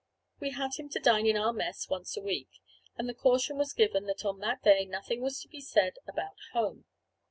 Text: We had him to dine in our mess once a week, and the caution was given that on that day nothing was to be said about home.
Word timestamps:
We 0.39 0.49
had 0.53 0.73
him 0.77 0.89
to 0.93 0.99
dine 0.99 1.27
in 1.27 1.37
our 1.37 1.53
mess 1.53 1.87
once 1.87 2.17
a 2.17 2.23
week, 2.23 2.49
and 2.97 3.07
the 3.07 3.13
caution 3.13 3.55
was 3.59 3.71
given 3.71 4.05
that 4.07 4.25
on 4.25 4.39
that 4.39 4.63
day 4.63 4.83
nothing 4.85 5.21
was 5.21 5.39
to 5.41 5.47
be 5.47 5.61
said 5.61 5.97
about 6.07 6.37
home. 6.53 6.85